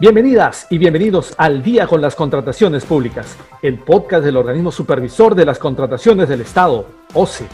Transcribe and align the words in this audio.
Bienvenidas 0.00 0.66
y 0.70 0.78
bienvenidos 0.78 1.34
al 1.38 1.62
Día 1.62 1.86
con 1.86 2.00
las 2.00 2.16
Contrataciones 2.16 2.84
Públicas, 2.84 3.36
el 3.62 3.78
podcast 3.78 4.24
del 4.24 4.36
organismo 4.36 4.72
supervisor 4.72 5.36
de 5.36 5.44
las 5.44 5.60
contrataciones 5.60 6.28
del 6.28 6.40
Estado, 6.40 6.90
OCE. 7.12 7.46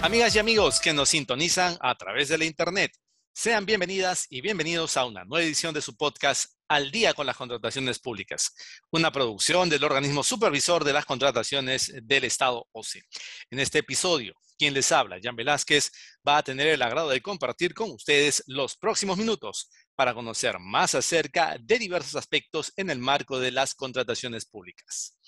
Amigas 0.00 0.34
y 0.34 0.40
amigos 0.40 0.80
que 0.80 0.92
nos 0.92 1.10
sintonizan 1.10 1.76
a 1.80 1.94
través 1.94 2.28
de 2.28 2.38
la 2.38 2.46
Internet, 2.46 2.90
sean 3.34 3.64
bienvenidas 3.64 4.26
y 4.28 4.42
bienvenidos 4.42 4.96
a 4.96 5.06
una 5.06 5.24
nueva 5.24 5.44
edición 5.44 5.72
de 5.72 5.80
su 5.80 5.96
podcast 5.96 6.52
Al 6.68 6.90
Día 6.90 7.14
con 7.14 7.26
las 7.26 7.36
Contrataciones 7.36 7.98
Públicas, 7.98 8.54
una 8.90 9.10
producción 9.10 9.70
del 9.70 9.84
organismo 9.84 10.22
supervisor 10.22 10.84
de 10.84 10.92
las 10.92 11.06
contrataciones 11.06 11.92
del 12.02 12.24
Estado, 12.24 12.68
OCE. 12.72 13.02
En 13.50 13.58
este 13.58 13.78
episodio, 13.78 14.34
quien 14.58 14.74
les 14.74 14.92
habla, 14.92 15.18
Jan 15.20 15.34
Velázquez, 15.34 15.90
va 16.26 16.38
a 16.38 16.42
tener 16.42 16.66
el 16.66 16.82
agrado 16.82 17.08
de 17.08 17.22
compartir 17.22 17.72
con 17.72 17.90
ustedes 17.90 18.44
los 18.46 18.76
próximos 18.76 19.16
minutos 19.16 19.70
para 19.94 20.12
conocer 20.12 20.58
más 20.58 20.94
acerca 20.94 21.56
de 21.58 21.78
diversos 21.78 22.16
aspectos 22.16 22.72
en 22.76 22.90
el 22.90 22.98
marco 22.98 23.40
de 23.40 23.50
las 23.50 23.74
contrataciones 23.74 24.44
públicas. 24.44 25.18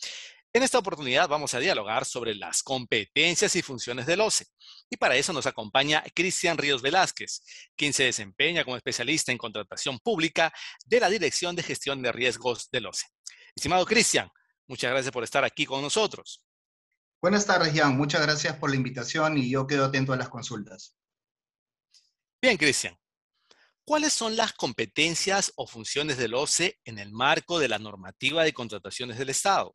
En 0.57 0.63
esta 0.63 0.79
oportunidad 0.79 1.29
vamos 1.29 1.53
a 1.55 1.59
dialogar 1.59 2.05
sobre 2.05 2.33
las 2.33 2.63
competencias 2.63 3.57
y 3.57 3.63
funciones 3.63 4.07
del 4.07 4.21
OCE. 4.21 4.47
Y 4.89 4.97
para 4.97 5.17
eso 5.17 5.33
nos 5.33 5.47
acompaña 5.47 6.05
Cristian 6.15 6.57
Ríos 6.57 6.81
Velázquez, 6.81 7.43
quien 7.75 7.93
se 7.93 8.05
desempeña 8.05 8.63
como 8.63 8.77
especialista 8.77 9.33
en 9.33 9.39
contratación 9.39 9.99
pública 9.99 10.53
de 10.87 11.01
la 11.01 11.11
Dirección 11.11 11.57
de 11.57 11.65
Gestión 11.65 12.03
de 12.03 12.13
Riesgos 12.13 12.71
del 12.71 12.87
OCE. 12.87 13.07
Estimado 13.57 13.85
Cristian, 13.85 14.31
muchas 14.69 14.93
gracias 14.93 15.13
por 15.13 15.25
estar 15.25 15.43
aquí 15.43 15.67
con 15.67 15.83
nosotros. 15.83 16.45
Buenas 17.21 17.47
tardes, 17.47 17.75
Jan. 17.75 17.97
Muchas 17.97 18.23
gracias 18.23 18.57
por 18.57 18.71
la 18.71 18.77
invitación 18.77 19.37
y 19.37 19.51
yo 19.51 19.67
quedo 19.67 19.87
atento 19.87 20.13
a 20.13 20.17
las 20.17 20.29
consultas. 20.29 20.95
Bien, 22.41 22.57
Cristian. 22.57 22.97
¿Cuáles 23.85 24.13
son 24.13 24.37
las 24.37 24.53
competencias 24.53 25.53
o 25.57 25.67
funciones 25.67 26.17
del 26.17 26.35
OCE 26.35 26.79
en 26.85 27.01
el 27.01 27.11
marco 27.11 27.59
de 27.59 27.69
la 27.69 27.81
normativa 27.81 28.45
de 28.45 28.53
contrataciones 28.53 29.19
del 29.19 29.31
Estado? 29.31 29.75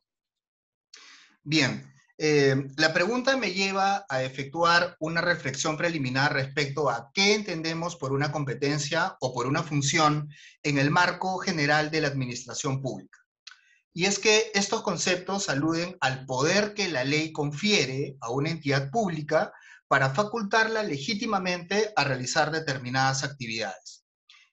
Bien, 1.42 1.90
eh, 2.18 2.68
la 2.76 2.92
pregunta 2.92 3.36
me 3.38 3.52
lleva 3.52 4.04
a 4.08 4.22
efectuar 4.22 4.94
una 5.00 5.22
reflexión 5.22 5.78
preliminar 5.78 6.34
respecto 6.34 6.90
a 6.90 7.10
qué 7.14 7.34
entendemos 7.34 7.96
por 7.96 8.12
una 8.12 8.30
competencia 8.30 9.16
o 9.20 9.32
por 9.32 9.46
una 9.46 9.62
función 9.62 10.28
en 10.62 10.76
el 10.76 10.90
marco 10.90 11.38
general 11.38 11.90
de 11.90 12.02
la 12.02 12.08
administración 12.08 12.82
pública. 12.82 13.18
Y 13.94 14.04
es 14.04 14.18
que 14.18 14.52
estos 14.54 14.82
conceptos 14.82 15.48
aluden 15.48 15.96
al 16.00 16.26
poder 16.26 16.74
que 16.74 16.88
la 16.88 17.04
ley 17.04 17.32
confiere 17.32 18.16
a 18.20 18.30
una 18.30 18.50
entidad 18.50 18.90
pública 18.90 19.52
para 19.88 20.10
facultarla 20.10 20.82
legítimamente 20.82 21.90
a 21.96 22.04
realizar 22.04 22.50
determinadas 22.50 23.24
actividades. 23.24 24.04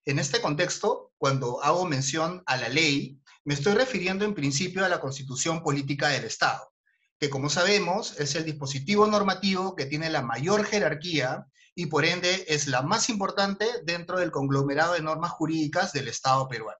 En 0.06 0.20
este 0.20 0.40
contexto, 0.40 1.12
cuando 1.18 1.62
hago 1.62 1.86
mención 1.86 2.42
a 2.46 2.56
la 2.56 2.70
ley, 2.70 3.20
me 3.44 3.54
estoy 3.56 3.74
refiriendo 3.74 4.24
en 4.24 4.34
principio 4.34 4.86
a 4.86 4.90
la 4.90 5.02
Constitución 5.02 5.62
Política 5.62 6.08
del 6.08 6.24
Estado, 6.24 6.74
que 7.20 7.30
como 7.30 7.50
sabemos 7.50 8.20
es 8.20 8.36
el 8.36 8.46
dispositivo 8.46 9.08
normativo 9.08 9.76
que 9.76 9.86
tiene 9.86 10.10
la 10.10 10.22
mayor 10.22 10.66
jerarquía 10.66 11.48
y 11.76 11.88
por 11.88 12.06
ende 12.06 12.46
es 12.48 12.68
la 12.68 12.82
más 12.82 13.09
importante 13.09 13.66
dentro 13.84 14.20
del 14.20 14.32
conglomerado 14.32 14.94
de 14.94 15.02
normas 15.02 15.32
jurídicas 15.32 15.94
del 15.94 16.08
Estado 16.08 16.48
peruano. 16.48 16.80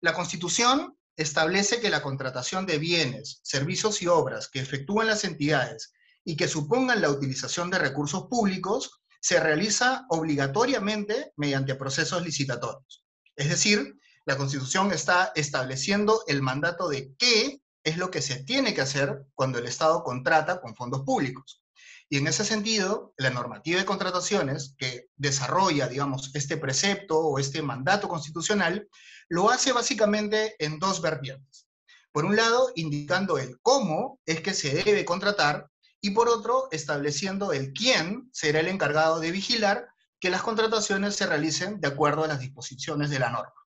La 0.00 0.12
Constitución 0.12 0.96
establece 1.16 1.80
que 1.80 1.90
la 1.90 2.02
contratación 2.02 2.66
de 2.66 2.78
bienes, 2.78 3.40
servicios 3.42 4.02
y 4.02 4.08
obras 4.08 4.48
que 4.48 4.60
efectúan 4.60 5.06
las 5.06 5.24
entidades 5.24 5.92
y 6.24 6.36
que 6.36 6.48
supongan 6.48 7.00
la 7.00 7.10
utilización 7.10 7.70
de 7.70 7.78
recursos 7.78 8.26
públicos 8.28 9.02
se 9.20 9.38
realiza 9.38 10.04
obligatoriamente 10.08 11.32
mediante 11.36 11.74
procesos 11.74 12.22
licitatorios. 12.22 13.04
Es 13.36 13.48
decir, 13.48 13.96
la 14.26 14.36
Constitución 14.36 14.92
está 14.92 15.32
estableciendo 15.34 16.24
el 16.26 16.42
mandato 16.42 16.88
de 16.88 17.14
qué 17.16 17.61
es 17.84 17.96
lo 17.96 18.10
que 18.10 18.22
se 18.22 18.44
tiene 18.44 18.74
que 18.74 18.80
hacer 18.80 19.24
cuando 19.34 19.58
el 19.58 19.66
Estado 19.66 20.02
contrata 20.02 20.60
con 20.60 20.74
fondos 20.74 21.02
públicos. 21.02 21.62
Y 22.08 22.18
en 22.18 22.26
ese 22.26 22.44
sentido, 22.44 23.14
la 23.16 23.30
normativa 23.30 23.80
de 23.80 23.86
contrataciones 23.86 24.74
que 24.76 25.06
desarrolla, 25.16 25.88
digamos, 25.88 26.30
este 26.34 26.56
precepto 26.56 27.18
o 27.18 27.38
este 27.38 27.62
mandato 27.62 28.08
constitucional, 28.08 28.88
lo 29.28 29.50
hace 29.50 29.72
básicamente 29.72 30.54
en 30.58 30.78
dos 30.78 31.00
vertientes. 31.00 31.66
Por 32.12 32.26
un 32.26 32.36
lado, 32.36 32.70
indicando 32.74 33.38
el 33.38 33.58
cómo 33.62 34.20
es 34.26 34.42
que 34.42 34.52
se 34.52 34.82
debe 34.84 35.06
contratar 35.06 35.70
y 36.02 36.10
por 36.10 36.28
otro, 36.28 36.68
estableciendo 36.72 37.52
el 37.52 37.72
quién 37.72 38.28
será 38.32 38.60
el 38.60 38.68
encargado 38.68 39.20
de 39.20 39.30
vigilar 39.30 39.86
que 40.20 40.30
las 40.30 40.42
contrataciones 40.42 41.16
se 41.16 41.26
realicen 41.26 41.80
de 41.80 41.88
acuerdo 41.88 42.24
a 42.24 42.26
las 42.28 42.40
disposiciones 42.40 43.08
de 43.08 43.20
la 43.20 43.30
norma. 43.30 43.61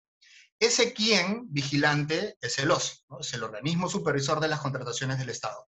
Ese 0.64 0.94
quién 0.94 1.48
vigilante 1.50 2.38
es 2.40 2.58
el 2.58 2.72
OSI, 2.72 3.04
es 3.20 3.34
el 3.34 3.44
organismo 3.44 3.90
supervisor 3.90 4.40
de 4.40 4.48
las 4.48 4.62
contrataciones 4.62 5.20
del 5.20 5.30
Estado. 5.30 5.68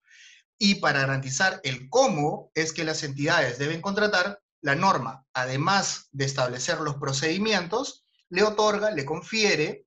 Y 0.58 0.76
para 0.76 1.00
garantizar 1.00 1.62
el 1.64 1.88
cómo 1.88 2.52
es 2.56 2.74
que 2.74 2.84
las 2.84 3.02
entidades 3.04 3.58
deben 3.58 3.80
contratar, 3.80 4.42
la 4.60 4.76
norma, 4.76 5.26
además 5.34 6.10
de 6.12 6.26
establecer 6.26 6.82
los 6.82 6.98
procedimientos, 6.98 8.04
le 8.28 8.44
otorga, 8.44 8.92
le 8.92 9.06
confiere 9.06 9.86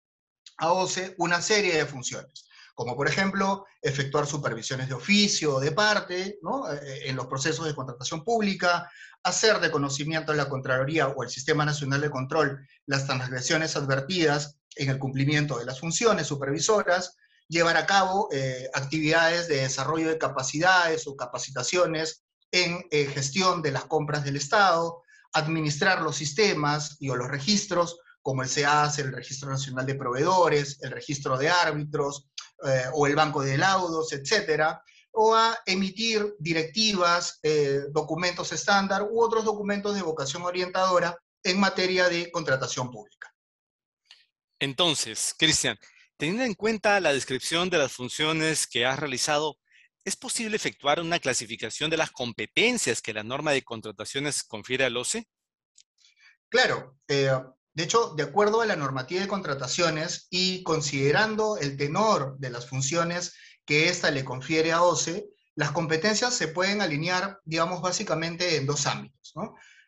a 0.57 0.71
OCE 0.71 1.13
una 1.19 1.43
serie 1.43 1.77
de 1.77 1.85
funciones 1.85 2.46
como 2.77 2.95
por 2.95 3.07
ejemplo 3.07 3.65
efectuar 3.81 4.27
supervisiones 4.27 4.87
de 4.87 4.93
oficio 4.93 5.55
o 5.55 5.59
de 5.59 5.71
parte 5.71 6.21
eh, 6.27 6.99
en 7.05 7.15
los 7.15 7.25
procesos 7.25 7.65
de 7.65 7.73
contratación 7.73 8.23
pública, 8.23 8.87
hacer 9.23 9.59
de 9.59 9.71
conocimiento 9.71 10.31
de 10.31 10.37
la 10.37 10.47
Contraloría 10.47 11.07
o 11.07 11.23
el 11.23 11.29
Sistema 11.29 11.65
Nacional 11.65 12.01
de 12.01 12.11
Control 12.11 12.67
las 12.85 13.07
transgresiones 13.07 13.75
advertidas 13.75 14.59
en 14.75 14.91
el 14.91 14.99
cumplimiento 14.99 15.57
de 15.57 15.65
las 15.65 15.79
funciones 15.79 16.27
supervisoras, 16.27 17.17
llevar 17.47 17.77
a 17.77 17.87
cabo 17.87 18.29
eh, 18.31 18.69
actividades 18.75 19.47
de 19.47 19.61
desarrollo 19.61 20.09
de 20.09 20.19
capacidades 20.19 21.07
o 21.07 21.15
capacitaciones 21.15 22.25
en 22.51 22.85
eh, 22.91 23.05
gestión 23.07 23.63
de 23.63 23.71
las 23.71 23.85
compras 23.85 24.23
del 24.23 24.35
Estado, 24.35 25.01
administrar 25.33 26.03
los 26.03 26.15
sistemas 26.15 26.97
y 26.99 27.09
o 27.09 27.15
los 27.15 27.27
registros, 27.27 27.97
como 28.21 28.43
el 28.43 28.49
SEAS, 28.49 28.99
el 28.99 29.13
Registro 29.13 29.49
Nacional 29.49 29.87
de 29.87 29.95
Proveedores, 29.95 30.77
el 30.83 30.91
Registro 30.91 31.39
de 31.39 31.49
Árbitros, 31.49 32.27
eh, 32.65 32.85
o 32.93 33.07
el 33.07 33.15
banco 33.15 33.41
de 33.41 33.57
laudos, 33.57 34.11
etcétera, 34.13 34.81
o 35.11 35.35
a 35.35 35.57
emitir 35.65 36.35
directivas, 36.39 37.39
eh, 37.41 37.81
documentos 37.91 38.51
estándar 38.51 39.03
u 39.03 39.21
otros 39.21 39.43
documentos 39.43 39.95
de 39.95 40.01
vocación 40.01 40.43
orientadora 40.43 41.17
en 41.43 41.59
materia 41.59 42.07
de 42.09 42.31
contratación 42.31 42.91
pública. 42.91 43.33
Entonces, 44.59 45.33
Cristian, 45.37 45.77
teniendo 46.17 46.43
en 46.43 46.53
cuenta 46.53 46.99
la 46.99 47.13
descripción 47.13 47.69
de 47.69 47.77
las 47.77 47.93
funciones 47.93 48.67
que 48.67 48.85
has 48.85 48.99
realizado, 48.99 49.57
¿es 50.03 50.15
posible 50.15 50.55
efectuar 50.55 50.99
una 50.99 51.19
clasificación 51.19 51.89
de 51.89 51.97
las 51.97 52.11
competencias 52.11 53.01
que 53.01 53.13
la 53.13 53.23
norma 53.23 53.51
de 53.51 53.63
contrataciones 53.63 54.43
confiere 54.43 54.85
al 54.85 54.97
OCE? 54.97 55.27
Claro, 56.49 56.97
eh, 57.07 57.31
de 57.77 57.83
hecho, 57.83 58.15
de 58.17 58.23
acuerdo 58.23 58.61
a 58.61 58.65
la 58.65 58.75
normativa 58.75 59.21
de 59.21 59.27
contrataciones 59.27 60.25
y 60.31 60.63
considerando 60.63 61.57
el 61.57 61.77
tenor 61.77 62.35
de 62.39 62.49
las 62.49 62.65
funciones 62.65 63.35
que 63.67 63.87
ésta 63.89 64.09
le 64.09 64.25
confiere 64.25 64.71
a 64.71 64.81
OCE, 64.81 65.29
las 65.53 65.69
competencias 65.73 66.33
se 66.33 66.47
pueden 66.47 66.81
alinear, 66.81 67.39
digamos, 67.45 67.83
básicamente 67.83 68.55
en 68.55 68.65
dos 68.65 68.87
ámbitos. 68.87 69.31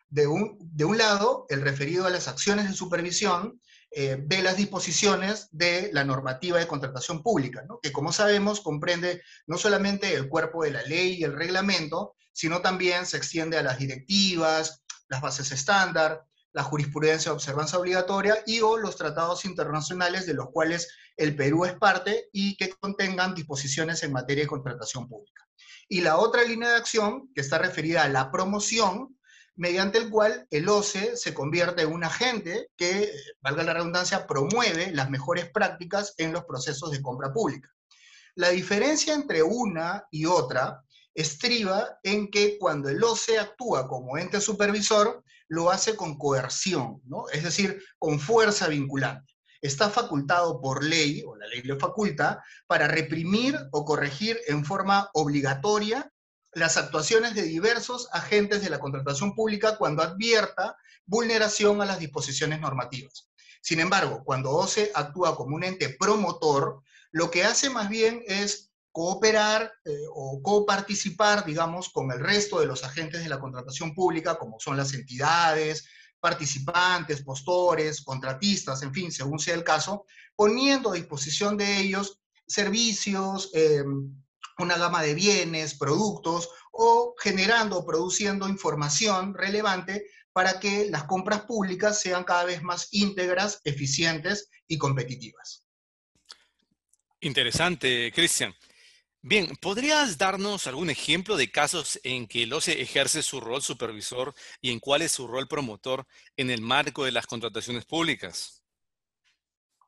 De, 0.08 0.28
un, 0.28 0.56
de, 0.60 0.84
un, 0.84 0.98
lado, 0.98 1.46
el 1.48 1.62
referido 1.62 2.06
a 2.06 2.10
las 2.10 2.28
acciones 2.28 2.68
de 2.68 2.74
supervisión 2.74 3.60
eh, 3.90 4.22
de 4.24 4.40
las 4.40 4.56
disposiciones 4.56 5.48
de 5.50 5.90
la 5.92 6.04
normativa 6.04 6.60
de 6.60 6.68
contratación 6.68 7.24
pública, 7.24 7.64
que 7.82 7.90
como 7.90 8.12
sabemos 8.12 8.60
comprende 8.60 9.20
no 9.48 9.58
solamente 9.58 10.14
el 10.14 10.28
cuerpo 10.28 10.62
de 10.62 10.70
la 10.70 10.82
ley 10.82 11.14
y 11.14 11.24
el 11.24 11.34
reglamento, 11.34 12.14
sino 12.32 12.62
también 12.62 13.04
se 13.04 13.16
extiende 13.16 13.58
a 13.58 13.64
las 13.64 13.80
directivas, 13.80 14.84
las 15.08 15.20
bases 15.20 15.50
estándar, 15.50 16.24
la 16.52 16.62
jurisprudencia 16.64 17.30
de 17.30 17.36
observancia 17.36 17.78
obligatoria 17.78 18.42
y 18.46 18.60
o 18.60 18.76
los 18.76 18.96
tratados 18.96 19.44
internacionales 19.44 20.26
de 20.26 20.34
los 20.34 20.50
cuales 20.50 20.88
el 21.16 21.36
Perú 21.36 21.64
es 21.64 21.74
parte 21.74 22.28
y 22.32 22.56
que 22.56 22.70
contengan 22.70 23.34
disposiciones 23.34 24.02
en 24.02 24.12
materia 24.12 24.44
de 24.44 24.48
contratación 24.48 25.08
pública. 25.08 25.46
Y 25.88 26.00
la 26.00 26.18
otra 26.18 26.44
línea 26.44 26.70
de 26.70 26.76
acción, 26.76 27.30
que 27.34 27.40
está 27.40 27.58
referida 27.58 28.04
a 28.04 28.08
la 28.08 28.30
promoción, 28.30 29.16
mediante 29.56 29.98
el 29.98 30.08
cual 30.08 30.46
el 30.50 30.68
OCE 30.68 31.16
se 31.16 31.34
convierte 31.34 31.82
en 31.82 31.92
un 31.92 32.04
agente 32.04 32.70
que, 32.76 33.12
valga 33.40 33.62
la 33.62 33.74
redundancia, 33.74 34.26
promueve 34.26 34.90
las 34.92 35.10
mejores 35.10 35.50
prácticas 35.50 36.14
en 36.16 36.32
los 36.32 36.44
procesos 36.44 36.90
de 36.90 37.02
compra 37.02 37.32
pública. 37.32 37.68
La 38.36 38.50
diferencia 38.50 39.12
entre 39.12 39.42
una 39.42 40.06
y 40.10 40.24
otra 40.24 40.82
estriba 41.14 41.98
en 42.02 42.30
que 42.30 42.56
cuando 42.58 42.88
el 42.88 43.02
OCE 43.02 43.38
actúa 43.38 43.86
como 43.88 44.16
ente 44.16 44.40
supervisor, 44.40 45.22
lo 45.50 45.70
hace 45.70 45.96
con 45.96 46.16
coerción, 46.16 47.02
es 47.32 47.42
decir, 47.42 47.82
con 47.98 48.20
fuerza 48.20 48.68
vinculante. 48.68 49.34
Está 49.60 49.90
facultado 49.90 50.60
por 50.60 50.84
ley, 50.84 51.24
o 51.26 51.36
la 51.36 51.48
ley 51.48 51.60
le 51.62 51.76
faculta, 51.76 52.42
para 52.68 52.86
reprimir 52.86 53.58
o 53.72 53.84
corregir 53.84 54.38
en 54.46 54.64
forma 54.64 55.10
obligatoria 55.12 56.10
las 56.52 56.76
actuaciones 56.76 57.34
de 57.34 57.42
diversos 57.42 58.08
agentes 58.12 58.62
de 58.62 58.70
la 58.70 58.78
contratación 58.78 59.34
pública 59.34 59.76
cuando 59.76 60.04
advierta 60.04 60.76
vulneración 61.04 61.82
a 61.82 61.84
las 61.84 61.98
disposiciones 61.98 62.60
normativas. 62.60 63.28
Sin 63.60 63.80
embargo, 63.80 64.22
cuando 64.24 64.52
OCE 64.52 64.92
actúa 64.94 65.34
como 65.34 65.56
un 65.56 65.64
ente 65.64 65.96
promotor, 65.98 66.80
lo 67.10 67.32
que 67.32 67.42
hace 67.42 67.70
más 67.70 67.88
bien 67.88 68.22
es 68.26 68.69
cooperar 68.92 69.72
eh, 69.84 69.90
o 70.12 70.40
coparticipar, 70.42 71.44
digamos, 71.44 71.90
con 71.90 72.10
el 72.10 72.20
resto 72.20 72.60
de 72.60 72.66
los 72.66 72.84
agentes 72.84 73.22
de 73.22 73.28
la 73.28 73.40
contratación 73.40 73.94
pública, 73.94 74.36
como 74.36 74.58
son 74.58 74.76
las 74.76 74.92
entidades, 74.94 75.86
participantes, 76.18 77.22
postores, 77.22 78.02
contratistas, 78.02 78.82
en 78.82 78.92
fin, 78.92 79.10
según 79.10 79.38
sea 79.38 79.54
el 79.54 79.64
caso, 79.64 80.04
poniendo 80.36 80.90
a 80.90 80.94
disposición 80.94 81.56
de 81.56 81.78
ellos 81.78 82.20
servicios, 82.46 83.50
eh, 83.54 83.84
una 84.58 84.76
gama 84.76 85.02
de 85.02 85.14
bienes, 85.14 85.78
productos 85.78 86.50
o 86.72 87.14
generando 87.18 87.78
o 87.78 87.86
produciendo 87.86 88.48
información 88.48 89.34
relevante 89.34 90.04
para 90.32 90.60
que 90.60 90.88
las 90.90 91.04
compras 91.04 91.42
públicas 91.42 92.00
sean 92.00 92.24
cada 92.24 92.44
vez 92.44 92.62
más 92.62 92.88
íntegras, 92.92 93.60
eficientes 93.64 94.50
y 94.68 94.78
competitivas. 94.78 95.64
Interesante, 97.20 98.12
Cristian. 98.14 98.54
Bien, 99.22 99.54
¿podrías 99.60 100.16
darnos 100.16 100.66
algún 100.66 100.88
ejemplo 100.88 101.36
de 101.36 101.52
casos 101.52 102.00
en 102.04 102.26
que 102.26 102.44
el 102.44 102.52
OCE 102.54 102.80
ejerce 102.80 103.22
su 103.22 103.38
rol 103.38 103.60
supervisor 103.60 104.34
y 104.62 104.72
en 104.72 104.80
cuál 104.80 105.02
es 105.02 105.12
su 105.12 105.26
rol 105.26 105.46
promotor 105.46 106.06
en 106.38 106.48
el 106.48 106.62
marco 106.62 107.04
de 107.04 107.12
las 107.12 107.26
contrataciones 107.26 107.84
públicas? 107.84 108.62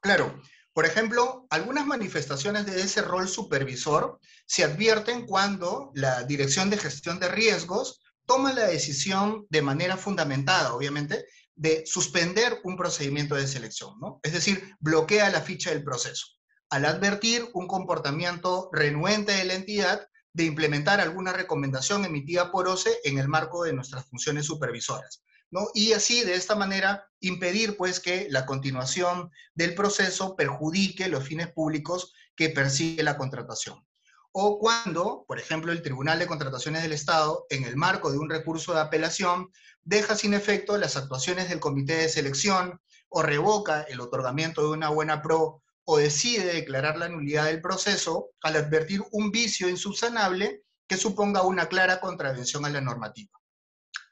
Claro. 0.00 0.42
Por 0.74 0.84
ejemplo, 0.84 1.46
algunas 1.48 1.86
manifestaciones 1.86 2.66
de 2.66 2.82
ese 2.82 3.00
rol 3.00 3.26
supervisor 3.26 4.18
se 4.46 4.64
advierten 4.64 5.26
cuando 5.26 5.92
la 5.94 6.24
Dirección 6.24 6.68
de 6.68 6.78
Gestión 6.78 7.18
de 7.18 7.28
Riesgos 7.28 8.02
toma 8.26 8.52
la 8.52 8.66
decisión 8.66 9.46
de 9.48 9.62
manera 9.62 9.96
fundamentada, 9.96 10.74
obviamente, 10.74 11.24
de 11.54 11.84
suspender 11.86 12.60
un 12.64 12.76
procedimiento 12.76 13.34
de 13.34 13.46
selección, 13.46 13.98
¿no? 13.98 14.20
Es 14.22 14.32
decir, 14.32 14.74
bloquea 14.80 15.30
la 15.30 15.40
ficha 15.40 15.70
del 15.70 15.84
proceso 15.84 16.26
al 16.72 16.86
advertir 16.86 17.50
un 17.52 17.68
comportamiento 17.68 18.70
renuente 18.72 19.32
de 19.32 19.44
la 19.44 19.52
entidad 19.52 20.08
de 20.32 20.44
implementar 20.44 21.00
alguna 21.00 21.34
recomendación 21.34 22.06
emitida 22.06 22.50
por 22.50 22.66
OCE 22.66 22.98
en 23.04 23.18
el 23.18 23.28
marco 23.28 23.62
de 23.64 23.74
nuestras 23.74 24.06
funciones 24.06 24.46
supervisoras. 24.46 25.22
¿no? 25.50 25.68
Y 25.74 25.92
así, 25.92 26.24
de 26.24 26.34
esta 26.34 26.54
manera, 26.54 27.06
impedir 27.20 27.76
pues 27.76 28.00
que 28.00 28.26
la 28.30 28.46
continuación 28.46 29.30
del 29.54 29.74
proceso 29.74 30.34
perjudique 30.34 31.10
los 31.10 31.24
fines 31.24 31.52
públicos 31.52 32.14
que 32.34 32.48
persigue 32.48 33.02
la 33.02 33.18
contratación. 33.18 33.86
O 34.32 34.58
cuando, 34.58 35.26
por 35.28 35.38
ejemplo, 35.38 35.72
el 35.72 35.82
Tribunal 35.82 36.20
de 36.20 36.26
Contrataciones 36.26 36.80
del 36.80 36.94
Estado, 36.94 37.44
en 37.50 37.64
el 37.64 37.76
marco 37.76 38.10
de 38.10 38.16
un 38.16 38.30
recurso 38.30 38.72
de 38.72 38.80
apelación, 38.80 39.50
deja 39.82 40.16
sin 40.16 40.32
efecto 40.32 40.78
las 40.78 40.96
actuaciones 40.96 41.50
del 41.50 41.60
comité 41.60 41.96
de 41.96 42.08
selección 42.08 42.80
o 43.10 43.22
revoca 43.22 43.82
el 43.82 44.00
otorgamiento 44.00 44.62
de 44.62 44.68
una 44.68 44.88
buena 44.88 45.20
pro 45.20 45.62
o 45.84 45.98
decide 45.98 46.52
declarar 46.52 46.96
la 46.96 47.08
nulidad 47.08 47.46
del 47.46 47.60
proceso 47.60 48.30
al 48.42 48.56
advertir 48.56 49.02
un 49.10 49.30
vicio 49.30 49.68
insubsanable 49.68 50.62
que 50.86 50.96
suponga 50.96 51.42
una 51.42 51.68
clara 51.68 52.00
contravención 52.00 52.64
a 52.64 52.70
la 52.70 52.80
normativa. 52.80 53.30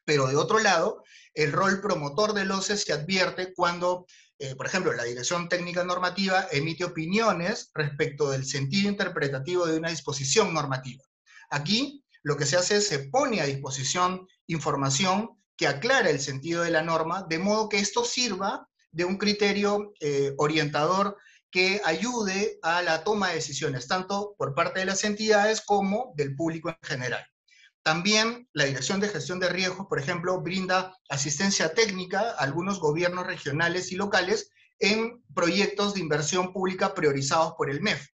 Pero 0.04 0.26
de 0.26 0.36
otro 0.36 0.58
lado, 0.58 1.04
el 1.34 1.52
rol 1.52 1.80
promotor 1.80 2.32
del 2.32 2.50
OCE 2.50 2.76
se 2.76 2.92
advierte 2.92 3.52
cuando, 3.54 4.06
eh, 4.38 4.56
por 4.56 4.66
ejemplo, 4.66 4.92
la 4.92 5.04
Dirección 5.04 5.48
Técnica 5.48 5.84
Normativa 5.84 6.48
emite 6.50 6.84
opiniones 6.84 7.70
respecto 7.74 8.30
del 8.30 8.44
sentido 8.44 8.88
interpretativo 8.88 9.66
de 9.66 9.78
una 9.78 9.90
disposición 9.90 10.52
normativa. 10.52 11.04
Aquí 11.50 12.04
lo 12.22 12.36
que 12.36 12.46
se 12.46 12.56
hace 12.56 12.78
es 12.78 12.88
se 12.88 12.98
pone 13.10 13.40
a 13.40 13.46
disposición 13.46 14.26
información 14.46 15.30
que 15.56 15.68
aclara 15.68 16.10
el 16.10 16.20
sentido 16.20 16.62
de 16.62 16.70
la 16.70 16.82
norma, 16.82 17.26
de 17.28 17.38
modo 17.38 17.68
que 17.68 17.78
esto 17.78 18.04
sirva 18.04 18.66
de 18.90 19.04
un 19.04 19.18
criterio 19.18 19.92
eh, 20.00 20.34
orientador 20.38 21.16
que 21.50 21.80
ayude 21.84 22.58
a 22.62 22.82
la 22.82 23.02
toma 23.02 23.28
de 23.28 23.36
decisiones, 23.36 23.88
tanto 23.88 24.34
por 24.38 24.54
parte 24.54 24.80
de 24.80 24.86
las 24.86 25.04
entidades 25.04 25.60
como 25.60 26.12
del 26.16 26.36
público 26.36 26.70
en 26.70 26.76
general. 26.82 27.26
También 27.82 28.48
la 28.52 28.64
Dirección 28.64 29.00
de 29.00 29.08
Gestión 29.08 29.40
de 29.40 29.48
Riesgos, 29.48 29.86
por 29.88 29.98
ejemplo, 29.98 30.40
brinda 30.40 30.94
asistencia 31.08 31.74
técnica 31.74 32.20
a 32.20 32.44
algunos 32.44 32.78
gobiernos 32.78 33.26
regionales 33.26 33.90
y 33.90 33.96
locales 33.96 34.50
en 34.78 35.22
proyectos 35.34 35.94
de 35.94 36.00
inversión 36.00 36.52
pública 36.52 36.94
priorizados 36.94 37.54
por 37.56 37.70
el 37.70 37.80
MEF, 37.80 38.06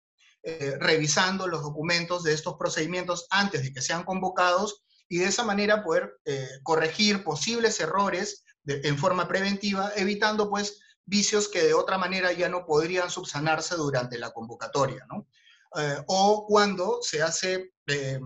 eh, 0.43 0.77
revisando 0.79 1.49
los 1.49 1.63
documentos 1.63 2.23
de 2.23 2.35
estos 2.35 2.57
procedimientos 2.59 3.27
antes 3.31 3.63
de 3.63 3.73
que 3.73 3.81
sean 3.81 4.05
convocados 4.05 4.85
y 5.09 5.19
de 5.19 5.27
esa 5.27 5.45
manera 5.45 5.83
poder 5.83 6.19
eh, 6.25 6.47
corregir 6.63 7.25
posibles 7.25 7.81
errores 7.81 8.45
en 8.67 8.97
forma 8.97 9.29
preventiva, 9.29 9.93
evitando 9.97 10.49
pues 10.49 10.81
vicios 11.07 11.49
que 11.49 11.63
de 11.63 11.75
otra 11.75 11.99
manera 11.99 12.33
ya 12.33 12.49
no 12.49 12.65
podrían 12.65 13.11
subsanarse 13.11 13.77
durante 13.77 14.19
la 14.19 14.31
convocatoria, 14.33 15.07
¿no? 15.09 15.27
Eh, 15.77 16.03
o 16.07 16.47
cuando 16.47 17.01
se 17.03 17.21
hace 17.21 17.73
eh, 17.87 18.21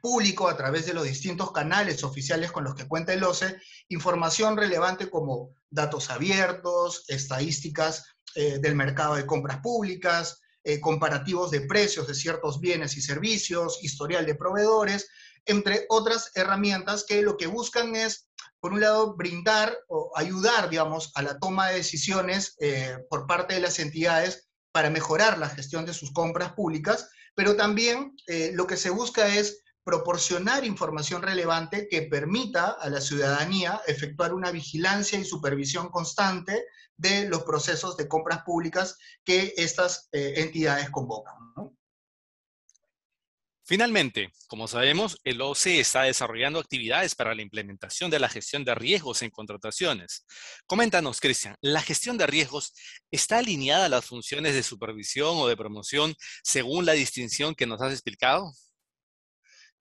público 0.00 0.48
a 0.48 0.56
través 0.56 0.86
de 0.86 0.94
los 0.94 1.04
distintos 1.04 1.50
canales 1.52 2.04
oficiales 2.04 2.52
con 2.52 2.64
los 2.64 2.74
que 2.74 2.86
cuenta 2.86 3.12
el 3.12 3.24
OCE, 3.24 3.60
información 3.88 4.56
relevante 4.56 5.10
como 5.10 5.54
datos 5.70 6.10
abiertos, 6.10 7.04
estadísticas 7.08 8.04
eh, 8.34 8.58
del 8.58 8.74
mercado 8.74 9.16
de 9.16 9.26
compras 9.26 9.58
públicas, 9.60 10.38
comparativos 10.80 11.50
de 11.50 11.62
precios 11.62 12.06
de 12.06 12.14
ciertos 12.14 12.60
bienes 12.60 12.96
y 12.96 13.00
servicios, 13.00 13.82
historial 13.82 14.24
de 14.24 14.36
proveedores, 14.36 15.08
entre 15.44 15.86
otras 15.88 16.30
herramientas 16.36 17.04
que 17.04 17.20
lo 17.20 17.36
que 17.36 17.48
buscan 17.48 17.96
es 17.96 18.28
por 18.62 18.72
un 18.72 18.80
lado, 18.80 19.16
brindar 19.16 19.76
o 19.88 20.12
ayudar, 20.14 20.70
digamos, 20.70 21.10
a 21.16 21.22
la 21.22 21.36
toma 21.40 21.68
de 21.68 21.78
decisiones 21.78 22.54
eh, 22.60 22.96
por 23.10 23.26
parte 23.26 23.54
de 23.54 23.60
las 23.60 23.80
entidades 23.80 24.48
para 24.70 24.88
mejorar 24.88 25.36
la 25.36 25.48
gestión 25.48 25.84
de 25.84 25.92
sus 25.92 26.12
compras 26.12 26.52
públicas, 26.52 27.10
pero 27.34 27.56
también 27.56 28.14
eh, 28.28 28.52
lo 28.54 28.68
que 28.68 28.76
se 28.76 28.90
busca 28.90 29.34
es 29.34 29.64
proporcionar 29.82 30.64
información 30.64 31.22
relevante 31.22 31.88
que 31.90 32.02
permita 32.02 32.70
a 32.70 32.88
la 32.88 33.00
ciudadanía 33.00 33.82
efectuar 33.88 34.32
una 34.32 34.52
vigilancia 34.52 35.18
y 35.18 35.24
supervisión 35.24 35.88
constante 35.88 36.64
de 36.96 37.28
los 37.28 37.42
procesos 37.42 37.96
de 37.96 38.06
compras 38.06 38.44
públicas 38.44 38.96
que 39.24 39.54
estas 39.56 40.08
eh, 40.12 40.34
entidades 40.36 40.88
convocan. 40.90 41.34
Finalmente, 43.72 44.30
como 44.48 44.68
sabemos, 44.68 45.18
el 45.24 45.40
OCE 45.40 45.80
está 45.80 46.02
desarrollando 46.02 46.58
actividades 46.58 47.14
para 47.14 47.34
la 47.34 47.40
implementación 47.40 48.10
de 48.10 48.18
la 48.18 48.28
gestión 48.28 48.66
de 48.66 48.74
riesgos 48.74 49.22
en 49.22 49.30
contrataciones. 49.30 50.26
Coméntanos, 50.66 51.22
Cristian, 51.22 51.56
¿la 51.62 51.80
gestión 51.80 52.18
de 52.18 52.26
riesgos 52.26 52.74
está 53.10 53.38
alineada 53.38 53.86
a 53.86 53.88
las 53.88 54.04
funciones 54.04 54.52
de 54.52 54.62
supervisión 54.62 55.38
o 55.38 55.48
de 55.48 55.56
promoción 55.56 56.14
según 56.44 56.84
la 56.84 56.92
distinción 56.92 57.54
que 57.54 57.64
nos 57.64 57.80
has 57.80 57.94
explicado? 57.94 58.52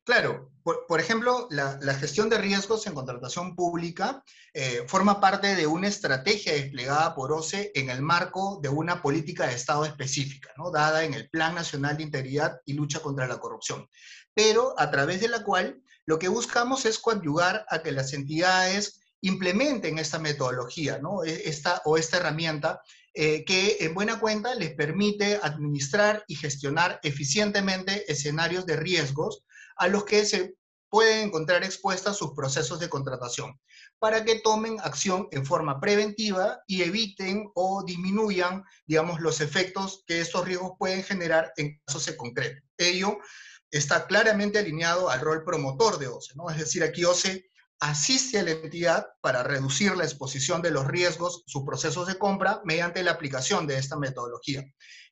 Claro, 0.04 0.52
por, 0.64 1.00
ejemplo, 1.00 1.48
la, 1.52 1.94
gestión 1.94 2.28
de 2.30 2.40
riesgos 2.40 2.88
en 2.88 2.94
contratación 2.94 3.56
pública 3.56 4.24
eh, 4.54 4.84
forma 4.88 5.20
parte 5.20 5.56
de 5.56 5.68
una 5.68 5.88
estrategia 5.88 6.54
desplegada 6.54 7.14
por 7.14 7.32
OCE 7.32 7.72
en 7.76 7.90
el 7.90 8.02
marco 8.02 8.60
de 8.64 8.70
una 8.70 9.02
política 9.02 9.48
de 9.48 9.56
Estado 9.56 9.86
específica, 9.86 10.52
¿no? 10.58 10.72
dada 10.72 11.04
en 11.04 11.14
el 11.14 11.30
Plan 11.30 11.54
Nacional 11.54 11.98
de 11.98 12.04
Integridad 12.04 12.62
y 12.66 12.74
Lucha 12.74 13.00
contra 13.00 13.28
la 13.28 13.40
Corrupción, 13.40 13.88
pero 14.34 14.74
a 14.80 14.90
través 14.90 15.22
de 15.22 15.30
la 15.30 15.44
cual 15.44 15.82
lo 16.06 16.18
que 16.18 16.30
buscamos 16.30 16.86
es 16.86 16.98
coadyugar 16.98 17.66
a 17.70 17.84
que 17.84 17.92
las 17.92 18.14
entidades 18.14 19.02
implementen 19.22 20.00
esta 20.00 20.18
metodología. 20.18 21.00
E, 21.26 21.44
esta, 21.46 21.82
o 21.86 21.98
esta 21.98 22.18
herramienta 22.18 22.82
eh, 23.14 23.46
que 23.46 23.78
en 23.82 23.94
buena 23.94 24.20
cuenta 24.20 24.56
les 24.56 24.74
permite 24.74 25.40
administrar 25.42 26.24
y 26.28 26.36
gestionar 26.36 27.00
eficientemente 27.04 28.12
escenarios 28.12 28.66
de 28.66 28.78
riesgos 28.78 29.44
a 29.76 29.88
los 29.88 30.06
que 30.06 30.26
se 30.26 30.56
pueden 30.90 31.28
encontrar 31.28 31.64
expuestas 31.64 32.18
sus 32.18 32.34
procesos 32.34 32.80
de 32.80 32.90
contratación, 32.90 33.58
para 33.98 34.26
que 34.26 34.40
tomen 34.40 34.78
acción 34.82 35.28
en 35.32 35.46
forma 35.46 35.80
preventiva 35.80 36.62
y 36.68 36.82
eviten 36.82 37.50
o 37.56 37.84
disminuyan, 37.86 38.64
digamos, 38.86 39.22
los 39.22 39.40
efectos 39.40 40.04
que 40.06 40.20
estos 40.20 40.46
riesgos 40.46 40.74
pueden 40.78 41.04
generar 41.04 41.54
en 41.56 41.80
casos 41.86 42.06
de 42.08 42.18
concreto. 42.18 42.62
Ello 42.78 43.18
está 43.72 44.06
claramente 44.06 44.60
alineado 44.60 45.10
al 45.10 45.22
rol 45.22 45.46
promotor 45.46 45.98
de 45.98 46.08
OCE, 46.08 46.34
¿no? 46.36 46.50
Es 46.50 46.58
decir, 46.58 46.84
aquí 46.84 47.06
OCE 47.06 47.46
asiste 47.80 48.40
a 48.40 48.44
la 48.44 48.52
entidad 48.52 49.08
para 49.22 49.44
reducir 49.44 49.96
la 49.96 50.04
exposición 50.04 50.62
de 50.62 50.72
los 50.72 50.86
riesgos, 50.88 51.44
sus 51.48 51.64
procesos 51.64 52.06
de 52.06 52.18
compra, 52.18 52.62
mediante 52.66 53.02
la 53.02 53.12
aplicación 53.12 53.66
de 53.66 53.78
esta 53.78 53.98
metodología. 53.98 54.64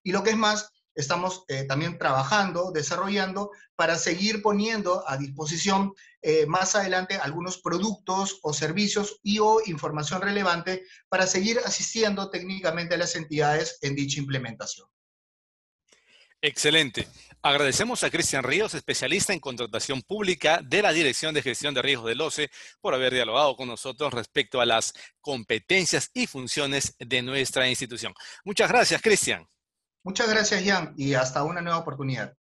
Y 0.03 0.11
lo 0.11 0.23
que 0.23 0.31
es 0.31 0.37
más, 0.37 0.71
estamos 0.95 1.43
eh, 1.47 1.63
también 1.65 1.97
trabajando, 1.97 2.71
desarrollando, 2.71 3.51
para 3.75 3.97
seguir 3.97 4.41
poniendo 4.41 5.03
a 5.07 5.17
disposición 5.17 5.93
eh, 6.21 6.45
más 6.45 6.75
adelante 6.75 7.15
algunos 7.15 7.59
productos 7.59 8.39
o 8.43 8.53
servicios 8.53 9.19
y 9.23 9.39
o 9.39 9.61
información 9.65 10.21
relevante 10.21 10.83
para 11.07 11.25
seguir 11.25 11.59
asistiendo 11.59 12.29
técnicamente 12.29 12.95
a 12.95 12.97
las 12.97 13.15
entidades 13.15 13.77
en 13.81 13.95
dicha 13.95 14.19
implementación. 14.19 14.87
Excelente. 16.41 17.07
Agradecemos 17.41 18.03
a 18.03 18.09
Cristian 18.09 18.43
Ríos, 18.43 18.73
especialista 18.73 19.33
en 19.33 19.39
contratación 19.39 20.01
pública 20.01 20.61
de 20.63 20.81
la 20.81 20.91
Dirección 20.91 21.33
de 21.33 21.41
Gestión 21.41 21.73
de 21.73 21.81
Riesgos 21.81 22.07
del 22.07 22.21
OCE, 22.21 22.49
por 22.81 22.93
haber 22.93 23.13
dialogado 23.13 23.55
con 23.55 23.67
nosotros 23.67 24.13
respecto 24.13 24.59
a 24.59 24.65
las 24.65 24.93
competencias 25.21 26.11
y 26.13 26.27
funciones 26.27 26.95
de 26.99 27.21
nuestra 27.21 27.69
institución. 27.69 28.13
Muchas 28.43 28.69
gracias, 28.69 29.01
Cristian. 29.01 29.47
Muchas 30.03 30.29
gracias, 30.29 30.63
Jan, 30.65 30.93
y 30.97 31.13
hasta 31.13 31.43
una 31.43 31.61
nueva 31.61 31.79
oportunidad. 31.79 32.33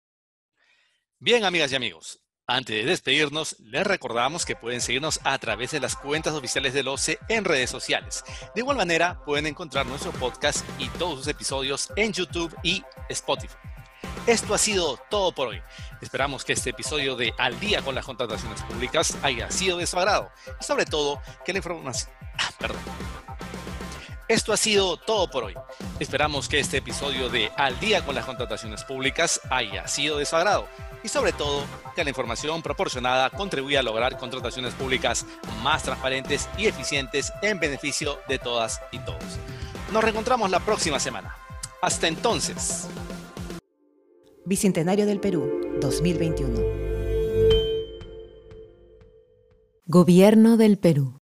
Bien, 1.19 1.45
amigas 1.45 1.73
y 1.73 1.77
amigos, 1.77 2.21
antes 2.47 2.77
de 2.77 2.85
despedirnos, 2.85 3.59
les 3.59 3.85
recordamos 3.85 4.45
que 4.45 4.55
pueden 4.55 4.81
seguirnos 4.81 5.19
a 5.25 5.37
través 5.39 5.73
de 5.73 5.81
las 5.81 5.97
cuentas 5.97 6.35
oficiales 6.35 6.75
del 6.75 6.87
OCE 6.87 7.19
en 7.29 7.45
redes 7.45 7.71
sociales. 7.71 8.23
De 8.55 8.61
igual 8.61 8.77
manera, 8.77 9.25
pueden 9.25 9.47
encontrar 9.47 9.87
nuestro 9.87 10.13
podcast 10.13 10.65
y 10.79 10.89
todos 10.91 11.19
sus 11.19 11.29
episodios 11.29 11.91
en 11.97 12.13
YouTube 12.13 12.55
y 12.63 12.85
Spotify. 13.09 13.57
Esto 14.27 14.55
ha 14.55 14.59
sido 14.59 14.97
todo 15.11 15.33
por 15.33 15.49
hoy. 15.49 15.63
Esperamos 16.01 16.45
que 16.45 16.53
este 16.53 16.71
episodio 16.71 17.17
de 17.17 17.33
Al 17.39 17.59
día 17.59 17.83
con 17.83 17.95
las 17.95 18.05
contrataciones 18.05 18.63
públicas 18.63 19.17
haya 19.23 19.51
sido 19.51 19.79
de 19.79 19.87
su 19.87 19.99
agrado 19.99 20.31
y 20.61 20.65
sobre 20.65 20.85
todo 20.85 21.21
que 21.45 21.53
la 21.53 21.59
información... 21.59 22.11
Ah, 22.39 22.51
perdón. 22.59 22.83
Esto 24.29 24.53
ha 24.53 24.57
sido 24.57 24.97
todo 24.97 25.31
por 25.31 25.45
hoy. 25.45 25.55
Esperamos 26.01 26.49
que 26.49 26.59
este 26.59 26.79
episodio 26.79 27.29
de 27.29 27.53
Al 27.57 27.79
día 27.79 28.05
con 28.05 28.17
las 28.17 28.25
contrataciones 28.25 28.83
públicas 28.83 29.41
haya 29.51 29.87
sido 29.87 30.19
de 30.19 30.27
su 30.27 30.35
agrado 30.35 30.67
y 31.05 31.09
sobre 31.09 31.33
todo 31.33 31.63
que 31.95 32.03
la 32.03 32.11
información 32.11 32.61
proporcionada 32.61 33.31
contribuya 33.31 33.81
a 33.81 33.83
lograr 33.85 34.19
contrataciones 34.19 34.75
públicas 34.75 35.25
más 35.63 35.85
transparentes 35.85 36.49
y 36.59 36.67
eficientes 36.67 37.33
en 37.41 37.61
beneficio 37.61 38.19
de 38.29 38.41
todas 38.41 38.81
y 38.91 38.99
todos. 38.99 39.23
Nos 39.93 40.03
reencontramos 40.03 40.51
la 40.51 40.59
próxima 40.59 40.99
semana. 40.99 41.37
Hasta 41.81 42.09
entonces. 42.09 42.89
Bicentenario 44.45 45.07
del 45.07 45.21
Perú, 45.21 45.79
2021. 45.81 46.61
Gobierno 49.85 50.57
del 50.57 50.79
Perú. 50.79 51.16